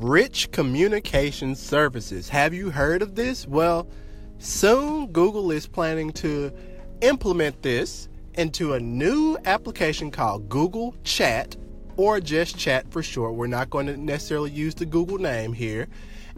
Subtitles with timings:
[0.00, 2.30] Rich Communication Services.
[2.30, 3.46] Have you heard of this?
[3.46, 3.86] Well,
[4.38, 6.50] soon Google is planning to
[7.02, 11.54] implement this into a new application called Google Chat
[11.98, 13.34] or just Chat for short.
[13.34, 15.86] We're not going to necessarily use the Google name here.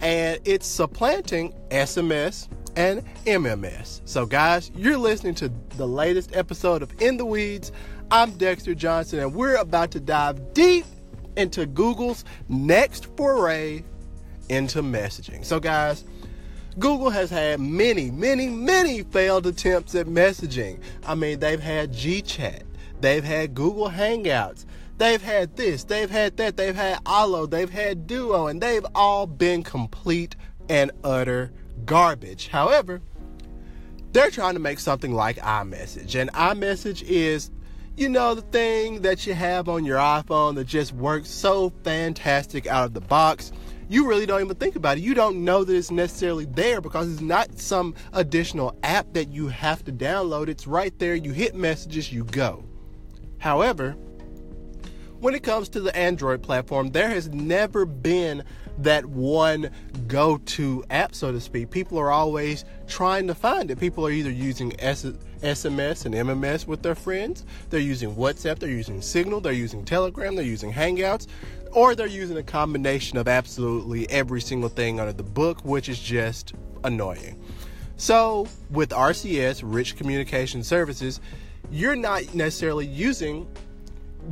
[0.00, 4.00] And it's supplanting SMS and MMS.
[4.06, 7.72] So, guys, you're listening to the latest episode of In the Weeds.
[8.10, 10.86] I'm Dexter Johnson, and we're about to dive deep
[11.36, 13.82] into Google's next foray
[14.48, 15.44] into messaging.
[15.44, 16.04] So, guys,
[16.78, 20.80] Google has had many, many, many failed attempts at messaging.
[21.04, 22.62] I mean, they've had GChat,
[23.00, 24.66] they've had Google Hangouts,
[24.98, 29.26] they've had this, they've had that, they've had Allo, they've had Duo, and they've all
[29.26, 30.36] been complete
[30.68, 31.52] and utter
[31.84, 32.48] garbage.
[32.48, 33.00] However,
[34.12, 37.50] they're trying to make something like iMessage, and iMessage is
[37.96, 42.66] you know, the thing that you have on your iPhone that just works so fantastic
[42.66, 43.52] out of the box.
[43.88, 45.00] You really don't even think about it.
[45.00, 49.48] You don't know that it's necessarily there because it's not some additional app that you
[49.48, 50.48] have to download.
[50.48, 51.14] It's right there.
[51.14, 52.64] You hit messages, you go.
[53.38, 53.96] However,
[55.20, 58.42] when it comes to the Android platform, there has never been
[58.78, 59.70] that one
[60.06, 61.70] go to app, so to speak.
[61.70, 63.78] People are always trying to find it.
[63.78, 65.04] People are either using S-
[65.42, 70.34] SMS and MMS with their friends, they're using WhatsApp, they're using Signal, they're using Telegram,
[70.34, 71.26] they're using Hangouts,
[71.72, 76.00] or they're using a combination of absolutely every single thing under the book, which is
[76.00, 76.54] just
[76.84, 77.38] annoying.
[77.96, 81.20] So, with RCS, Rich Communication Services,
[81.70, 83.46] you're not necessarily using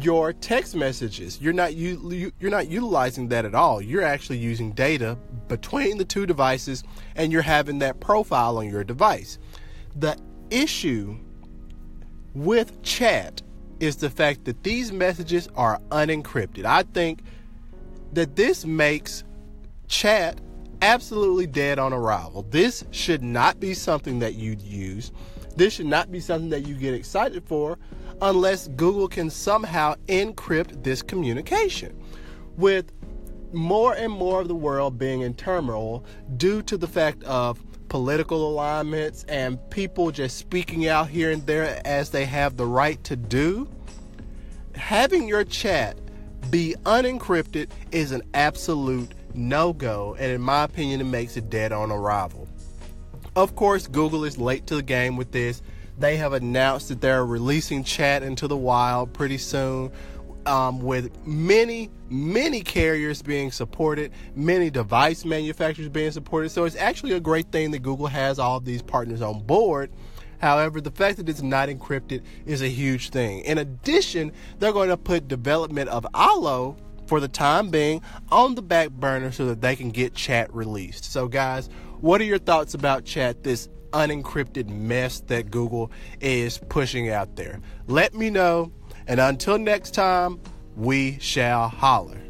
[0.00, 1.40] your text messages.
[1.40, 3.80] You're not you you're not utilizing that at all.
[3.80, 5.16] You're actually using data
[5.48, 6.84] between the two devices
[7.14, 9.38] and you're having that profile on your device.
[9.94, 10.18] The
[10.50, 11.18] issue
[12.34, 13.42] with chat
[13.80, 16.64] is the fact that these messages are unencrypted.
[16.64, 17.22] I think
[18.12, 19.24] that this makes
[19.88, 20.40] chat
[20.82, 22.42] absolutely dead on arrival.
[22.50, 25.12] This should not be something that you'd use.
[25.56, 27.78] This should not be something that you get excited for
[28.22, 31.98] unless Google can somehow encrypt this communication.
[32.56, 32.92] With
[33.52, 36.04] more and more of the world being in turmoil
[36.36, 41.80] due to the fact of political alignments and people just speaking out here and there
[41.86, 43.68] as they have the right to do,
[44.74, 45.98] having your chat
[46.50, 51.72] be unencrypted is an absolute no go, and in my opinion, it makes it dead
[51.72, 52.48] on arrival.
[53.34, 55.62] Of course, Google is late to the game with this.
[55.98, 59.90] They have announced that they're releasing chat into the wild pretty soon.
[60.44, 66.50] Um, with many, many carriers being supported, many device manufacturers being supported.
[66.50, 69.90] So it's actually a great thing that Google has all these partners on board.
[70.38, 73.40] However, the fact that it's not encrypted is a huge thing.
[73.40, 76.76] In addition, they're going to put development of Allo
[77.06, 81.04] for the time being on the back burner so that they can get chat released.
[81.04, 81.68] So, guys,
[82.00, 87.60] what are your thoughts about chat, this unencrypted mess that Google is pushing out there?
[87.86, 88.72] Let me know.
[89.06, 90.40] And until next time,
[90.76, 92.25] we shall holler.